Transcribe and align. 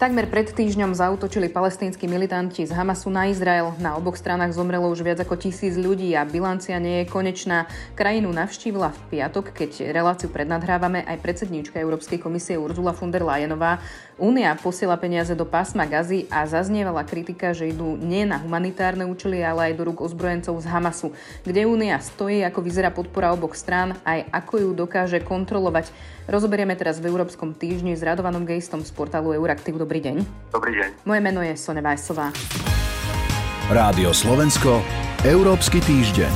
Takmer 0.00 0.24
pred 0.24 0.48
týždňom 0.48 0.96
zautočili 0.96 1.52
palestínsky 1.52 2.08
militanti 2.08 2.64
z 2.64 2.72
Hamasu 2.72 3.12
na 3.12 3.28
Izrael. 3.28 3.76
Na 3.84 4.00
oboch 4.00 4.16
stranách 4.16 4.56
zomrelo 4.56 4.88
už 4.88 5.04
viac 5.04 5.20
ako 5.20 5.36
tisíc 5.36 5.76
ľudí 5.76 6.16
a 6.16 6.24
bilancia 6.24 6.80
nie 6.80 7.04
je 7.04 7.12
konečná. 7.12 7.68
Krajinu 7.92 8.32
navštívila 8.32 8.96
v 8.96 9.00
piatok, 9.12 9.52
keď 9.52 9.92
reláciu 9.92 10.32
prednadhrávame 10.32 11.04
aj 11.04 11.20
predsedníčka 11.20 11.76
Európskej 11.76 12.16
komisie 12.16 12.56
Urzula 12.56 12.96
von 12.96 13.12
der 13.12 13.28
Leyenová. 13.28 13.84
Únia 14.16 14.56
posiela 14.56 14.96
peniaze 14.96 15.36
do 15.36 15.44
pásma 15.44 15.84
Gazy 15.84 16.32
a 16.32 16.48
zaznievala 16.48 17.04
kritika, 17.04 17.52
že 17.52 17.68
idú 17.68 18.00
nie 18.00 18.24
na 18.24 18.40
humanitárne 18.40 19.04
účely, 19.04 19.44
ale 19.44 19.68
aj 19.68 19.84
do 19.84 19.84
rúk 19.84 20.00
ozbrojencov 20.00 20.64
z 20.64 20.66
Hamasu. 20.72 21.12
Kde 21.44 21.68
Únia 21.68 22.00
stojí, 22.00 22.40
ako 22.40 22.64
vyzerá 22.64 22.88
podpora 22.88 23.36
oboch 23.36 23.52
strán, 23.52 24.00
aj 24.08 24.24
ako 24.32 24.64
ju 24.64 24.70
dokáže 24.72 25.20
kontrolovať. 25.20 25.92
Rozoberieme 26.24 26.78
teraz 26.78 27.02
v 27.02 27.10
Európskom 27.10 27.52
týždni 27.52 27.98
s 27.98 28.06
Radovanom 28.06 28.46
Gejstom 28.46 28.86
z 28.86 28.92
portálu 28.94 29.34
Euraktiv. 29.34 29.76
Dobrý 29.90 30.06
deň. 30.06 30.16
Dobrý 30.54 30.72
deň. 30.78 30.90
Moje 31.02 31.18
meno 31.18 31.42
je 31.42 31.50
Sone 31.58 31.82
Vajsová. 31.82 32.30
Rádio 33.74 34.14
Slovensko, 34.14 34.86
Európsky 35.26 35.82
týždeň. 35.82 36.30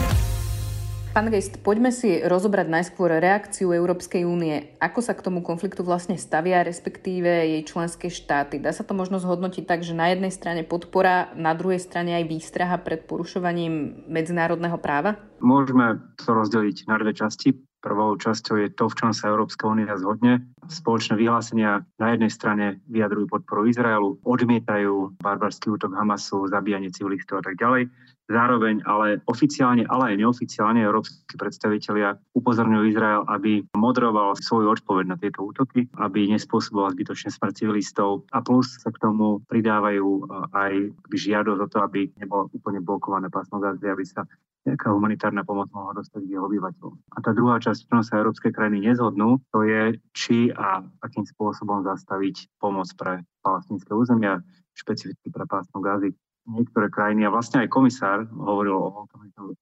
Pán 1.14 1.30
Gejst, 1.30 1.62
poďme 1.62 1.94
si 1.94 2.18
rozobrať 2.18 2.66
najskôr 2.66 3.14
reakciu 3.14 3.70
Európskej 3.70 4.26
únie. 4.26 4.74
Ako 4.82 4.98
sa 5.06 5.14
k 5.14 5.22
tomu 5.22 5.38
konfliktu 5.46 5.86
vlastne 5.86 6.18
stavia, 6.18 6.66
respektíve 6.66 7.30
jej 7.30 7.62
členské 7.62 8.10
štáty? 8.10 8.58
Dá 8.58 8.74
sa 8.74 8.82
to 8.82 8.90
možno 8.90 9.22
zhodnotiť 9.22 9.70
tak, 9.70 9.86
že 9.86 9.94
na 9.94 10.10
jednej 10.10 10.34
strane 10.34 10.66
podpora, 10.66 11.30
na 11.38 11.54
druhej 11.54 11.78
strane 11.78 12.10
aj 12.18 12.26
výstraha 12.26 12.82
pred 12.82 13.06
porušovaním 13.06 14.02
medzinárodného 14.10 14.82
práva? 14.82 15.14
Môžeme 15.38 16.02
to 16.18 16.34
rozdeliť 16.34 16.90
na 16.90 16.98
dve 16.98 17.14
časti. 17.14 17.54
Prvou 17.84 18.16
časťou 18.16 18.64
je 18.64 18.72
to, 18.72 18.88
v 18.88 18.96
čom 18.96 19.12
sa 19.12 19.28
Európska 19.28 19.68
únia 19.68 19.92
zhodne. 20.00 20.40
Spoločné 20.72 21.20
vyhlásenia 21.20 21.84
na 22.00 22.16
jednej 22.16 22.32
strane 22.32 22.80
vyjadrujú 22.88 23.28
podporu 23.28 23.68
Izraelu, 23.68 24.16
odmietajú 24.24 25.20
barbarský 25.20 25.68
útok 25.68 25.92
Hamasu, 25.92 26.48
zabíjanie 26.48 26.88
civilistov 26.88 27.44
a 27.44 27.52
tak 27.52 27.60
ďalej. 27.60 27.92
Zároveň 28.24 28.80
ale 28.88 29.20
oficiálne, 29.28 29.84
ale 29.84 30.16
aj 30.16 30.20
neoficiálne 30.24 30.80
európsky 30.80 31.36
predstavitelia 31.36 32.16
upozorňujú 32.32 32.84
Izrael, 32.88 33.22
aby 33.28 33.60
moderoval 33.76 34.32
svoju 34.40 34.80
odpoveď 34.80 35.04
na 35.12 35.20
tieto 35.20 35.44
útoky, 35.44 35.84
aby 36.00 36.32
nespôsoboval 36.32 36.96
zbytočne 36.96 37.28
smrť 37.28 37.52
civilistov 37.52 38.24
a 38.32 38.40
plus 38.40 38.80
sa 38.80 38.88
k 38.88 39.00
tomu 39.04 39.44
pridávajú 39.44 40.24
aj 40.56 40.72
žiadosť 41.12 41.60
o 41.60 41.68
to, 41.68 41.78
aby 41.84 42.00
nebolo 42.16 42.48
úplne 42.56 42.80
blokované 42.80 43.28
pásmo 43.28 43.60
Gazy, 43.60 43.92
aby 43.92 44.04
sa 44.08 44.24
nejaká 44.64 44.88
humanitárna 44.88 45.44
pomoc 45.44 45.68
mohla 45.76 46.00
dostať 46.00 46.24
jeho 46.24 46.48
obyvateľom. 46.48 46.96
A 47.12 47.18
tá 47.20 47.36
druhá 47.36 47.60
časť, 47.60 47.84
v 47.84 48.00
sa 48.00 48.16
európske 48.16 48.48
krajiny 48.48 48.88
nezhodnú, 48.88 49.36
to 49.52 49.68
je, 49.68 50.00
či 50.16 50.48
a 50.56 50.80
akým 51.04 51.28
spôsobom 51.28 51.84
zastaviť 51.84 52.56
pomoc 52.56 52.88
pre 52.96 53.20
palestinské 53.44 53.92
územia, 53.92 54.40
špecificky 54.72 55.28
pre 55.28 55.44
pásmo 55.44 55.84
Gazy 55.84 56.16
niektoré 56.44 56.92
krajiny 56.92 57.24
a 57.24 57.32
vlastne 57.32 57.64
aj 57.64 57.72
komisár 57.72 58.28
hovoril 58.28 58.76
o 58.76 59.08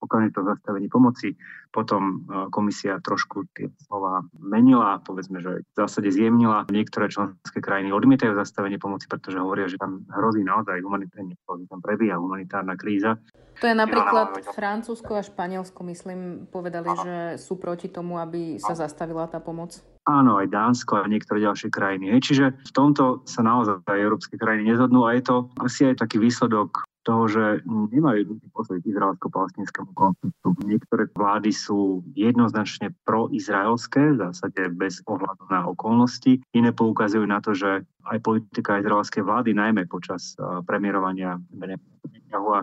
okamžitom 0.03 0.45
zastavení 0.45 0.91
pomoci. 0.91 1.39
Potom 1.73 2.27
e, 2.27 2.47
komisia 2.53 3.01
trošku 3.01 3.49
tie 3.57 3.71
slova 3.89 4.27
menila, 4.37 5.01
povedzme, 5.01 5.41
že 5.41 5.63
v 5.63 5.75
zásade 5.79 6.13
zjemnila. 6.13 6.69
Niektoré 6.69 7.09
členské 7.09 7.63
krajiny 7.63 7.95
odmietajú 7.95 8.37
zastavenie 8.37 8.77
pomoci, 8.77 9.09
pretože 9.09 9.41
hovoria, 9.41 9.71
že 9.71 9.81
tam 9.81 10.05
hrozí 10.11 10.45
naozaj 10.45 10.83
humanitárne, 10.83 11.39
tam 11.47 11.81
prebíha 11.81 12.19
humanitárna 12.19 12.77
kríza. 12.77 13.17
To 13.61 13.69
je 13.69 13.77
napríklad 13.77 14.43
Francúzsko 14.57 15.21
a 15.21 15.23
Španielsko, 15.23 15.85
myslím, 15.87 16.49
povedali, 16.49 16.89
Aha. 16.89 17.03
že 17.05 17.17
sú 17.39 17.61
proti 17.61 17.93
tomu, 17.93 18.19
aby 18.19 18.59
sa 18.59 18.75
zastavila 18.75 19.29
tá 19.29 19.39
pomoc. 19.39 19.77
Áno, 20.03 20.35
aj 20.43 20.51
Dánsko 20.51 20.99
a 20.99 21.07
niektoré 21.07 21.47
ďalšie 21.47 21.71
krajiny. 21.71 22.19
Čiže 22.19 22.59
v 22.59 22.73
tomto 22.75 23.23
sa 23.23 23.47
naozaj 23.47 23.87
európske 23.87 24.35
krajiny 24.35 24.75
nezhodnú 24.75 25.07
a 25.07 25.15
je 25.15 25.23
to 25.23 25.37
asi 25.63 25.95
aj 25.95 26.03
taký 26.03 26.19
výsledok 26.19 26.83
toho, 27.03 27.27
že 27.27 27.45
nemajú 27.67 28.17
jednotný 28.25 28.49
postoj 28.55 28.79
k 28.79 28.91
izraelsko-palestinskému 28.95 29.91
konfliktu. 29.95 30.49
Niektoré 30.63 31.11
vlády 31.13 31.51
sú 31.51 32.07
jednoznačne 32.15 32.95
proizraelské, 33.05 34.15
v 34.15 34.21
zásade 34.23 34.71
bez 34.75 35.03
ohľadu 35.07 35.45
na 35.51 35.67
okolnosti. 35.67 36.41
Iné 36.55 36.71
poukazujú 36.71 37.27
na 37.27 37.43
to, 37.43 37.53
že 37.53 37.83
aj 38.07 38.19
politika 38.23 38.83
izraelskej 38.83 39.23
vlády, 39.23 39.55
najmä 39.55 39.87
počas 39.87 40.35
premiérovania 40.67 41.39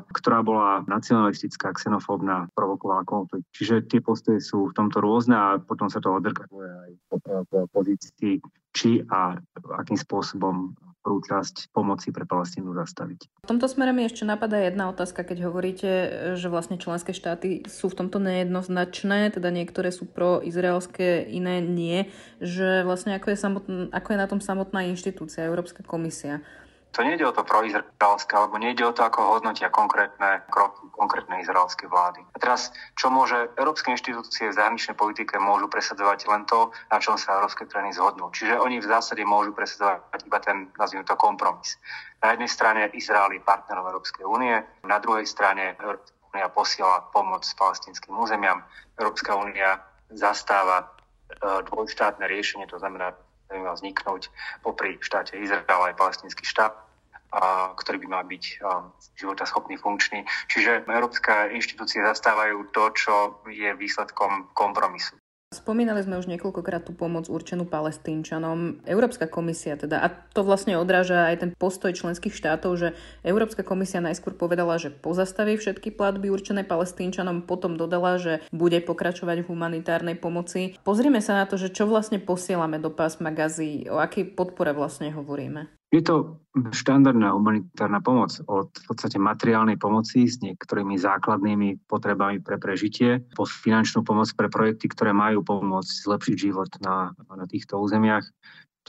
ktorá 0.10 0.42
bola 0.42 0.82
nacionalistická, 0.90 1.78
xenofóbna, 1.78 2.50
provokovala 2.58 3.06
konflikt. 3.06 3.46
Čiže 3.54 3.86
tie 3.86 4.02
postoje 4.02 4.42
sú 4.42 4.74
v 4.74 4.76
tomto 4.76 4.98
rôzne 4.98 5.38
a 5.38 5.48
potom 5.62 5.86
sa 5.94 6.02
to 6.02 6.10
odrkaduje 6.10 6.66
aj 6.66 6.92
po 7.46 7.70
pozícii, 7.70 8.42
či 8.74 9.06
a 9.14 9.38
akým 9.78 9.98
spôsobom 9.98 10.74
prvú 11.10 11.26
časť 11.26 11.74
pomoci 11.74 12.14
pre 12.14 12.30
Palestínu 12.30 12.78
zastaviť. 12.78 13.42
V 13.42 13.50
tomto 13.50 13.66
smere 13.66 13.90
mi 13.90 14.06
ešte 14.06 14.30
napadá 14.30 14.62
jedna 14.62 14.94
otázka, 14.94 15.26
keď 15.26 15.50
hovoríte, 15.50 15.90
že 16.38 16.54
vlastne 16.54 16.78
členské 16.78 17.18
štáty 17.18 17.66
sú 17.66 17.90
v 17.90 18.06
tomto 18.06 18.22
nejednoznačné, 18.22 19.34
teda 19.34 19.50
niektoré 19.50 19.90
sú 19.90 20.06
pro-izraelské, 20.06 21.26
iné 21.26 21.66
nie, 21.66 22.06
že 22.38 22.86
vlastne 22.86 23.18
ako 23.18 23.34
je, 23.34 23.38
samotn- 23.42 23.90
ako 23.90 24.08
je 24.14 24.22
na 24.22 24.28
tom 24.30 24.38
samotná 24.38 24.86
inštitúcia, 24.86 25.50
Európska 25.50 25.82
komisia 25.82 26.46
to 26.92 27.04
nejde 27.06 27.26
o 27.28 27.32
to 27.32 27.44
proizraelské, 27.44 28.34
alebo 28.34 28.58
nejde 28.58 28.86
o 28.86 28.94
to, 28.94 29.06
ako 29.06 29.38
hodnotia 29.38 29.70
konkrétne 29.70 30.42
kroky 30.50 30.90
konkrétnej 31.00 31.48
izraelskej 31.48 31.88
vlády. 31.88 32.20
A 32.36 32.38
teraz, 32.44 32.76
čo 33.00 33.08
môže 33.08 33.48
európske 33.56 33.96
inštitúcie 33.96 34.52
v 34.52 34.58
zahraničnej 34.60 35.00
politike 35.00 35.40
môžu 35.40 35.72
presadzovať 35.72 36.28
len 36.28 36.44
to, 36.44 36.76
na 36.92 37.00
čom 37.00 37.16
sa 37.16 37.40
európske 37.40 37.64
krajiny 37.64 37.96
zhodnú. 37.96 38.28
Čiže 38.36 38.60
oni 38.60 38.84
v 38.84 38.90
zásade 38.92 39.24
môžu 39.24 39.56
presadzovať 39.56 40.28
iba 40.28 40.40
ten, 40.44 40.68
nazvime 40.76 41.08
to, 41.08 41.16
kompromis. 41.16 41.80
Na 42.20 42.36
jednej 42.36 42.52
strane 42.52 42.92
Izrael 42.92 43.32
je 43.32 43.48
partnerom 43.48 43.88
Európskej 43.88 44.28
únie, 44.28 44.60
na 44.84 45.00
druhej 45.00 45.24
strane 45.24 45.80
Európska 45.80 46.12
únia 46.36 46.52
posiela 46.52 47.08
pomoc 47.16 47.48
palestinským 47.56 48.14
územiam. 48.20 48.60
Európska 49.00 49.34
únia 49.40 49.80
zastáva 50.12 50.84
e, 50.84 50.86
dvojštátne 51.72 52.28
riešenie, 52.28 52.68
to 52.68 52.78
znamená 52.78 53.16
by 53.50 53.60
mal 53.60 53.76
vzniknúť 53.76 54.30
popri 54.62 55.02
štáte 55.02 55.36
Izrael 55.38 55.66
aj 55.66 55.98
palestinský 55.98 56.46
štát, 56.46 56.74
a, 57.34 57.74
ktorý 57.78 58.06
by 58.06 58.08
mal 58.08 58.24
byť 58.26 58.44
života 59.18 59.46
schopný, 59.46 59.78
funkčný. 59.78 60.26
Čiže 60.50 60.86
európske 60.86 61.54
inštitúcie 61.54 62.02
zastávajú 62.06 62.70
to, 62.74 62.84
čo 62.94 63.16
je 63.50 63.74
výsledkom 63.76 64.54
kompromisu. 64.54 65.18
Spomínali 65.50 66.06
sme 66.06 66.22
už 66.22 66.30
niekoľkokrát 66.30 66.86
tú 66.86 66.94
pomoc 66.94 67.26
určenú 67.26 67.66
palestínčanom. 67.66 68.86
Európska 68.86 69.26
komisia 69.26 69.74
teda, 69.74 69.98
a 69.98 70.14
to 70.14 70.46
vlastne 70.46 70.78
odráža 70.78 71.26
aj 71.26 71.42
ten 71.42 71.52
postoj 71.58 71.90
členských 71.90 72.38
štátov, 72.38 72.78
že 72.78 72.94
Európska 73.26 73.66
komisia 73.66 73.98
najskôr 73.98 74.38
povedala, 74.38 74.78
že 74.78 74.94
pozastaví 74.94 75.58
všetky 75.58 75.90
platby 75.98 76.30
určené 76.30 76.62
palestínčanom, 76.70 77.50
potom 77.50 77.82
dodala, 77.82 78.22
že 78.22 78.46
bude 78.54 78.78
pokračovať 78.78 79.42
v 79.42 79.50
humanitárnej 79.50 80.22
pomoci. 80.22 80.78
Pozrime 80.86 81.18
sa 81.18 81.42
na 81.42 81.50
to, 81.50 81.58
že 81.58 81.74
čo 81.74 81.90
vlastne 81.90 82.22
posielame 82.22 82.78
do 82.78 82.94
pásma 82.94 83.34
Gazy, 83.34 83.90
o 83.90 83.98
akej 83.98 84.38
podpore 84.38 84.78
vlastne 84.78 85.10
hovoríme. 85.10 85.79
Je 85.90 86.06
to 86.06 86.38
štandardná 86.70 87.34
humanitárna 87.34 87.98
pomoc 87.98 88.38
od 88.46 88.70
v 88.70 88.84
podstate 88.86 89.18
materiálnej 89.18 89.78
pomoci 89.82 90.30
s 90.30 90.38
niektorými 90.38 90.98
základnými 91.02 91.90
potrebami 91.90 92.42
pre 92.46 92.62
prežitie 92.62 93.26
po 93.34 93.50
finančnú 93.50 94.06
pomoc 94.06 94.30
pre 94.38 94.54
projekty, 94.54 94.86
ktoré 94.90 95.18
majú 95.18 95.42
pomôcť 95.42 95.90
zlepšiť 96.06 96.36
život 96.38 96.70
na, 96.86 97.18
na 97.26 97.46
týchto 97.50 97.82
územiach. 97.82 98.22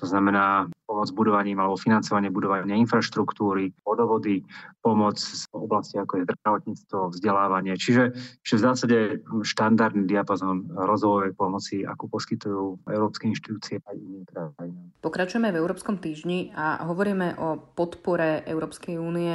To 0.01 0.09
znamená 0.09 0.69
pomoc 0.89 1.13
budovaním 1.13 1.61
alebo 1.61 1.77
financovanie 1.77 2.33
budovania 2.33 2.73
infraštruktúry, 2.73 3.77
vodovody, 3.85 4.41
pomoc 4.81 5.21
v 5.21 5.55
oblasti 5.57 6.01
ako 6.01 6.21
je 6.21 6.25
zdravotníctvo, 6.25 6.99
vzdelávanie. 7.13 7.77
Čiže, 7.77 8.17
čiže 8.41 8.57
v 8.57 8.65
zásade 8.65 8.99
štandardný 9.45 10.09
diapazon 10.09 10.73
rozvojovej 10.73 11.37
pomoci, 11.37 11.85
akú 11.85 12.09
poskytujú 12.09 12.89
európske 12.89 13.29
inštitúcie 13.29 13.85
aj 13.85 13.97
iné 14.01 14.25
krajiny. 14.25 14.80
Pokračujeme 15.01 15.49
v 15.49 15.61
Európskom 15.65 15.97
týždni 15.97 16.53
a 16.53 16.85
hovoríme 16.85 17.41
o 17.41 17.57
podpore 17.73 18.45
Európskej 18.45 19.01
únie 19.01 19.33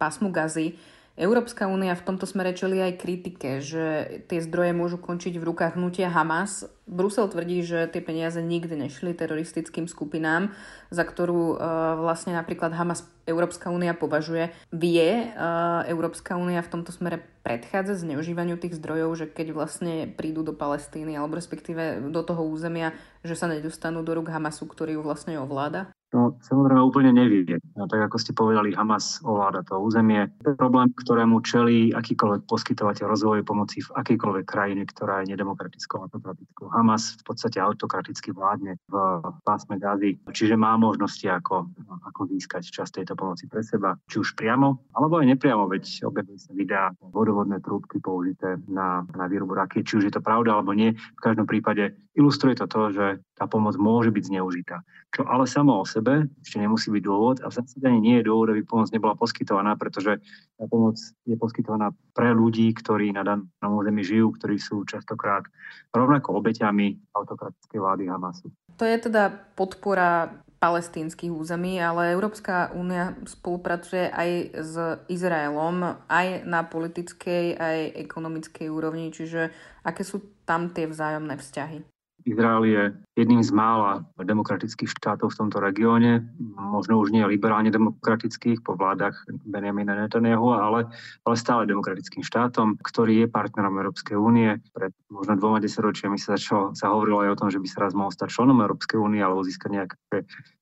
pásmu 0.00 0.32
Gazy. 0.32 0.72
Európska 1.16 1.64
únia 1.64 1.96
v 1.96 2.04
tomto 2.04 2.28
smere 2.28 2.52
čeli 2.52 2.76
aj 2.76 3.00
kritike, 3.00 3.64
že 3.64 3.84
tie 4.28 4.44
zdroje 4.44 4.76
môžu 4.76 5.00
končiť 5.00 5.40
v 5.40 5.48
rukách 5.48 5.80
hnutia 5.80 6.12
Hamas. 6.12 6.68
Brusel 6.84 7.32
tvrdí, 7.32 7.64
že 7.64 7.88
tie 7.88 8.04
peniaze 8.04 8.36
nikdy 8.44 8.76
nešli 8.76 9.16
teroristickým 9.16 9.88
skupinám, 9.88 10.52
za 10.92 11.08
ktorú 11.08 11.56
uh, 11.56 11.58
vlastne 12.04 12.36
napríklad 12.36 12.76
Hamas 12.76 13.08
Európska 13.24 13.72
únia 13.72 13.96
považuje. 13.96 14.52
Vie 14.76 15.32
uh, 15.32 15.88
Európska 15.88 16.36
únia 16.36 16.60
v 16.60 16.70
tomto 16.76 16.92
smere 16.92 17.24
predchádza 17.40 18.04
zneužívaniu 18.04 18.60
tých 18.60 18.76
zdrojov, 18.76 19.16
že 19.16 19.26
keď 19.32 19.56
vlastne 19.56 20.04
prídu 20.12 20.44
do 20.44 20.52
Palestíny 20.52 21.16
alebo 21.16 21.40
respektíve 21.40 22.12
do 22.12 22.22
toho 22.28 22.44
územia, 22.44 22.92
že 23.24 23.40
sa 23.40 23.48
nedostanú 23.48 24.04
do 24.04 24.12
rúk 24.12 24.28
Hamasu, 24.28 24.68
ktorý 24.68 25.00
ju 25.00 25.02
vlastne 25.02 25.40
ovláda? 25.40 25.95
No, 26.14 26.38
samozrejme 26.38 26.78
úplne 26.86 27.10
nevie. 27.10 27.58
No, 27.74 27.90
tak 27.90 28.06
ako 28.06 28.16
ste 28.22 28.30
povedali, 28.30 28.70
Hamas 28.78 29.18
ovláda 29.26 29.66
to 29.66 29.74
územie. 29.82 30.30
Problém, 30.54 30.86
ktorému 30.94 31.42
čelí 31.42 31.90
akýkoľvek 31.90 32.46
poskytovateľ 32.46 33.04
rozvoje 33.10 33.42
pomoci 33.42 33.82
v 33.82 33.90
akýkoľvek 33.90 34.46
krajine, 34.46 34.86
ktorá 34.86 35.26
je 35.26 35.34
nedemokratickou 35.34 36.06
autokratickou. 36.06 36.70
Hamas 36.70 37.18
v 37.18 37.22
podstate 37.26 37.58
autokraticky 37.58 38.30
vládne 38.30 38.78
v 38.86 38.94
pásme 39.42 39.82
Gazy, 39.82 40.22
čiže 40.30 40.54
má 40.54 40.78
možnosti, 40.78 41.26
ako, 41.26 41.74
ako 42.06 42.20
získať 42.30 42.70
časť 42.70 43.02
tejto 43.02 43.18
pomoci 43.18 43.50
pre 43.50 43.66
seba, 43.66 43.98
či 44.06 44.22
už 44.22 44.38
priamo, 44.38 44.86
alebo 44.94 45.18
aj 45.18 45.26
nepriamo, 45.34 45.66
veď 45.66 46.06
objavili 46.06 46.38
sa 46.38 46.54
videá, 46.54 46.94
vodovodné 47.02 47.58
trúbky 47.58 47.98
použité 47.98 48.62
na, 48.70 49.02
na 49.18 49.26
výrobu 49.26 49.58
rakie, 49.58 49.82
či 49.82 49.98
už 49.98 50.06
je 50.06 50.14
to 50.14 50.22
pravda 50.22 50.54
alebo 50.54 50.70
nie. 50.70 50.94
V 50.94 51.20
každom 51.20 51.50
prípade 51.50 51.98
ilustruje 52.14 52.54
to 52.54 52.70
to, 52.70 52.94
že 52.94 53.06
tá 53.36 53.44
pomoc 53.44 53.76
môže 53.76 54.08
byť 54.08 54.24
zneužitá. 54.32 54.80
Čo 55.12 55.28
ale 55.28 55.44
samo 55.44 55.84
sebe 55.96 56.28
ešte 56.44 56.60
nemusí 56.60 56.92
byť 56.92 57.02
dôvod 57.02 57.36
a 57.40 57.48
v 57.48 57.56
zásade 57.56 57.88
ani 57.88 58.00
nie 58.04 58.14
je 58.20 58.28
dôvod, 58.28 58.52
aby 58.52 58.60
pomoc 58.68 58.92
nebola 58.92 59.16
poskytovaná, 59.16 59.72
pretože 59.80 60.20
tá 60.60 60.64
pomoc 60.68 61.00
je 61.24 61.36
poskytovaná 61.40 61.96
pre 62.12 62.36
ľudí, 62.36 62.68
ktorí 62.76 63.16
na 63.16 63.24
danom 63.24 63.72
území 63.80 64.04
žijú, 64.04 64.36
ktorí 64.36 64.60
sú 64.60 64.84
častokrát 64.84 65.48
rovnako 65.96 66.36
obeťami 66.44 67.16
autokratickej 67.16 67.80
vlády 67.80 68.12
Hamasu. 68.12 68.52
To 68.76 68.84
je 68.84 68.96
teda 69.00 69.32
podpora 69.56 70.44
palestínskych 70.56 71.32
území, 71.32 71.80
ale 71.80 72.12
Európska 72.16 72.72
únia 72.72 73.16
spolupracuje 73.28 74.08
aj 74.08 74.30
s 74.56 74.74
Izraelom, 75.08 76.00
aj 76.08 76.48
na 76.48 76.64
politickej, 76.64 77.56
aj 77.56 77.78
ekonomickej 78.08 78.68
úrovni, 78.72 79.12
čiže 79.12 79.52
aké 79.84 80.02
sú 80.04 80.24
tam 80.48 80.72
tie 80.72 80.88
vzájomné 80.88 81.36
vzťahy? 81.36 81.95
Izrael 82.26 82.62
je 82.66 82.82
jedným 83.14 83.38
z 83.38 83.54
mála 83.54 84.02
demokratických 84.18 84.90
štátov 84.98 85.30
v 85.30 85.38
tomto 85.46 85.62
regióne, 85.62 86.26
možno 86.58 86.98
už 86.98 87.14
nie 87.14 87.22
liberálne 87.22 87.70
demokratických 87.70 88.66
po 88.66 88.74
vládach 88.74 89.14
Benjamina 89.46 89.94
Netanyahu, 89.94 90.50
ale, 90.50 90.90
ale 91.22 91.34
stále 91.38 91.70
demokratickým 91.70 92.26
štátom, 92.26 92.82
ktorý 92.82 93.24
je 93.24 93.26
partnerom 93.30 93.78
Európskej 93.78 94.18
únie. 94.18 94.58
Pred 94.74 94.90
možno 95.06 95.38
dvoma 95.38 95.62
desaťročiami 95.62 96.18
sa, 96.18 96.34
začalo, 96.34 96.74
sa 96.74 96.90
hovorilo 96.90 97.22
aj 97.22 97.30
o 97.32 97.38
tom, 97.38 97.48
že 97.54 97.62
by 97.62 97.68
sa 97.70 97.78
raz 97.86 97.94
mohol 97.94 98.10
stať 98.10 98.28
členom 98.34 98.58
Európskej 98.58 98.98
únie 98.98 99.22
alebo 99.22 99.46
získať 99.46 99.70
nejaké 99.70 99.96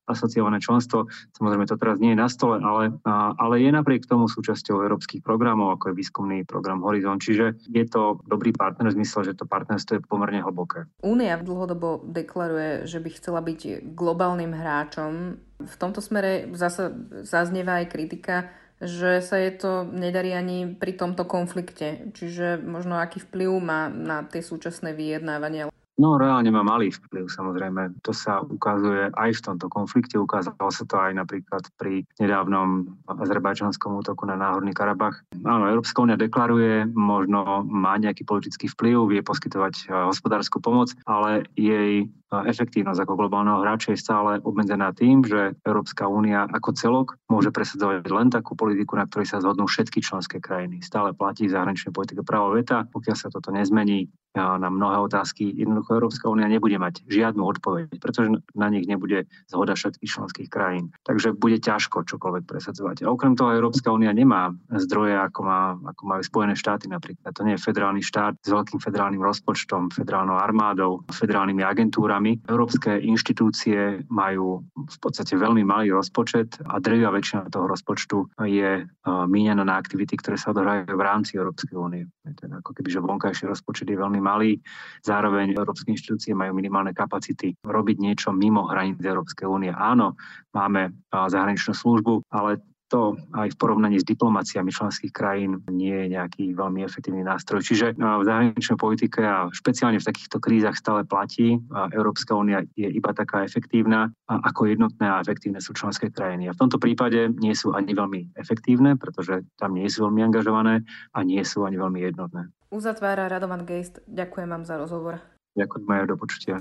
asociované 0.04 0.60
členstvo. 0.60 1.08
Samozrejme 1.36 1.64
to 1.68 1.80
teraz 1.80 1.96
nie 1.98 2.12
je 2.12 2.20
na 2.20 2.28
stole, 2.28 2.60
ale, 2.60 2.96
ale 3.08 3.54
je 3.60 3.70
napriek 3.72 4.04
tomu 4.04 4.28
súčasťou 4.28 4.84
európskych 4.84 5.24
programov, 5.24 5.76
ako 5.76 5.92
je 5.92 5.98
výskumný 5.98 6.38
program 6.44 6.84
Horizon. 6.84 7.20
Čiže 7.20 7.64
je 7.72 7.84
to 7.88 8.20
dobrý 8.28 8.52
partner 8.52 8.92
v 8.92 9.00
zmysle, 9.00 9.32
že 9.32 9.36
to 9.36 9.48
partnerstvo 9.48 9.98
je 9.98 10.06
pomerne 10.06 10.44
hlboké. 10.44 10.86
Únia 11.00 11.40
dlhodobo 11.40 12.04
deklaruje, 12.04 12.84
že 12.84 13.00
by 13.00 13.10
chcela 13.16 13.40
byť 13.40 13.92
globálnym 13.96 14.52
hráčom. 14.52 15.40
V 15.64 15.74
tomto 15.80 16.04
smere 16.04 16.52
zase 16.52 16.92
zaznieva 17.24 17.80
aj 17.80 17.86
kritika, 17.88 18.36
že 18.82 19.22
sa 19.24 19.40
je 19.40 19.54
to 19.54 19.72
nedarí 19.88 20.34
ani 20.34 20.66
pri 20.66 20.98
tomto 20.98 21.24
konflikte. 21.24 22.12
Čiže 22.12 22.60
možno 22.60 23.00
aký 23.00 23.22
vplyv 23.22 23.50
má 23.62 23.88
na 23.88 24.26
tie 24.26 24.44
súčasné 24.44 24.92
vyjednávania. 24.92 25.73
No 25.94 26.18
reálne 26.18 26.50
má 26.50 26.66
malý 26.66 26.90
vplyv 26.90 27.30
samozrejme. 27.30 28.02
To 28.02 28.10
sa 28.10 28.42
ukazuje 28.42 29.14
aj 29.14 29.30
v 29.38 29.44
tomto 29.46 29.70
konflikte. 29.70 30.18
Ukázalo 30.18 30.74
sa 30.74 30.82
to 30.82 30.98
aj 30.98 31.14
napríklad 31.14 31.62
pri 31.78 32.02
nedávnom 32.18 32.98
azerbajčanskom 33.06 33.94
útoku 34.02 34.26
na 34.26 34.34
Náhorný 34.34 34.74
Karabach. 34.74 35.22
Áno, 35.46 35.70
Európska 35.70 36.02
únia 36.02 36.18
deklaruje, 36.18 36.90
možno 36.90 37.62
má 37.62 37.94
nejaký 37.94 38.26
politický 38.26 38.66
vplyv, 38.74 39.06
vie 39.06 39.20
poskytovať 39.22 39.74
eh, 39.86 40.10
hospodárskú 40.10 40.58
pomoc, 40.58 40.90
ale 41.06 41.46
jej 41.54 42.10
efektívnosť 42.42 43.06
ako 43.06 43.14
globálneho 43.14 43.62
hráča 43.62 43.94
je 43.94 44.02
stále 44.02 44.42
obmedzená 44.42 44.90
tým, 44.90 45.22
že 45.22 45.54
Európska 45.62 46.10
únia 46.10 46.50
ako 46.50 46.74
celok 46.74 47.08
môže 47.30 47.54
presadzovať 47.54 48.10
len 48.10 48.34
takú 48.34 48.58
politiku, 48.58 48.98
na 48.98 49.06
ktorej 49.06 49.30
sa 49.30 49.38
zhodnú 49.38 49.70
všetky 49.70 50.02
členské 50.02 50.42
krajiny. 50.42 50.82
Stále 50.82 51.14
platí 51.14 51.46
zahraničnej 51.46 51.94
politike 51.94 52.26
právo 52.26 52.58
veta. 52.58 52.82
Pokiaľ 52.90 53.14
sa 53.14 53.30
toto 53.30 53.54
nezmení, 53.54 54.10
na 54.34 54.68
mnohé 54.68 54.98
otázky 54.98 55.54
jednoducho 55.54 55.94
Európska 55.94 56.26
únia 56.26 56.50
nebude 56.50 56.74
mať 56.74 57.06
žiadnu 57.06 57.42
odpoveď, 57.46 58.02
pretože 58.02 58.34
na 58.58 58.66
nich 58.66 58.90
nebude 58.90 59.30
zhoda 59.46 59.78
všetkých 59.78 60.10
členských 60.10 60.48
krajín. 60.50 60.90
Takže 61.06 61.38
bude 61.38 61.62
ťažko 61.62 62.02
čokoľvek 62.02 62.44
presadzovať. 62.44 63.06
A 63.06 63.14
okrem 63.14 63.38
toho 63.38 63.54
Európska 63.54 63.94
únia 63.94 64.10
nemá 64.10 64.50
zdroje, 64.74 65.14
ako, 65.14 65.40
má, 65.46 65.78
ako 65.86 66.02
majú 66.02 66.22
Spojené 66.26 66.54
štáty 66.58 66.90
napríklad. 66.90 67.30
To 67.30 67.46
nie 67.46 67.54
je 67.54 67.62
federálny 67.62 68.02
štát 68.02 68.34
s 68.42 68.50
veľkým 68.50 68.82
federálnym 68.82 69.22
rozpočtom, 69.22 69.94
federálnou 69.94 70.34
armádou, 70.34 71.06
federálnymi 71.14 71.62
agentúrami. 71.62 72.42
Európske 72.50 72.98
inštitúcie 72.98 74.02
majú 74.10 74.66
v 74.74 74.96
podstate 74.98 75.38
veľmi 75.38 75.62
malý 75.62 75.94
rozpočet 75.94 76.58
a 76.66 76.82
drvia 76.82 77.14
väčšina 77.14 77.54
toho 77.54 77.70
rozpočtu 77.70 78.42
je 78.50 78.82
e, 78.82 78.84
míňaná 79.06 79.62
na 79.62 79.78
aktivity, 79.78 80.18
ktoré 80.18 80.34
sa 80.34 80.50
odohrajú 80.50 80.90
v 80.90 81.02
rámci 81.04 81.38
Európskej 81.38 81.76
únie. 81.78 82.04
Teda 82.34 82.58
ako 82.58 82.72
keby, 82.74 82.88
že 82.88 83.04
vonkajší 83.04 83.44
rozpočet 83.46 83.86
je 83.86 84.00
veľmi 84.00 84.23
malý, 84.24 84.64
zároveň 85.04 85.52
európske 85.52 85.92
inštitúcie 85.92 86.32
majú 86.32 86.56
minimálne 86.56 86.96
kapacity 86.96 87.52
robiť 87.60 87.96
niečo 88.00 88.32
mimo 88.32 88.64
hraníc 88.64 89.04
Európskej 89.04 89.44
únie. 89.44 89.68
Áno, 89.76 90.16
máme 90.56 90.96
zahraničnú 91.12 91.76
službu, 91.76 92.24
ale 92.32 92.64
to 92.92 93.16
aj 93.34 93.48
v 93.48 93.58
porovnaní 93.58 93.96
s 93.98 94.06
diplomáciami 94.06 94.70
členských 94.70 95.10
krajín 95.10 95.58
nie 95.72 96.04
je 96.04 96.14
nejaký 96.14 96.54
veľmi 96.54 96.84
efektívny 96.84 97.24
nástroj. 97.26 97.64
Čiže 97.64 97.96
v 97.96 98.22
zahraničnej 98.28 98.78
politike 98.78 99.24
a 99.24 99.48
špeciálne 99.50 99.98
v 99.98 100.04
takýchto 100.04 100.38
krízach 100.38 100.76
stále 100.78 101.02
platí. 101.02 101.58
Európska 101.90 102.36
únia 102.36 102.62
je 102.76 102.86
iba 102.86 103.10
taká 103.16 103.42
efektívna, 103.42 104.12
ako 104.28 104.70
jednotné 104.70 105.10
a 105.10 105.18
efektívne 105.18 105.58
sú 105.64 105.74
členské 105.74 106.12
krajiny. 106.12 106.46
A 106.46 106.54
v 106.54 106.60
tomto 106.60 106.78
prípade 106.78 107.32
nie 107.40 107.56
sú 107.56 107.72
ani 107.74 107.96
veľmi 107.96 108.36
efektívne, 108.38 108.94
pretože 109.00 109.42
tam 109.58 109.74
nie 109.74 109.88
sú 109.88 110.06
veľmi 110.06 110.20
angažované 110.20 110.84
a 111.16 111.18
nie 111.24 111.42
sú 111.42 111.64
ani 111.66 111.80
veľmi 111.80 111.98
jednotné. 112.04 112.52
Uzatvára 112.74 113.30
Radovan 113.30 113.62
Geist. 113.62 114.02
Ďakujem 114.10 114.50
vám 114.50 114.66
za 114.66 114.74
rozhovor. 114.74 115.22
Ďakujem 115.54 115.86
aj 115.86 116.06
do 116.10 116.16
počutia. 116.18 116.56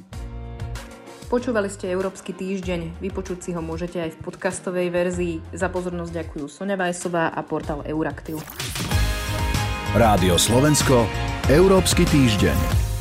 Počúvali 1.25 1.65
ste 1.65 1.89
Európsky 1.89 2.29
týždeň, 2.29 3.01
vypočuť 3.01 3.41
si 3.41 3.49
ho 3.57 3.61
môžete 3.65 3.97
aj 3.97 4.13
v 4.13 4.21
podcastovej 4.21 4.93
verzii. 4.93 5.41
Za 5.49 5.73
pozornosť 5.73 6.13
ďakujú 6.13 6.45
Sonja 6.45 6.77
Vajsová 6.77 7.33
a 7.33 7.41
portál 7.41 7.81
Euraktiv. 7.89 8.37
Rádio 9.97 10.37
Slovensko, 10.37 11.09
Európsky 11.49 12.05
týždeň. 12.05 12.92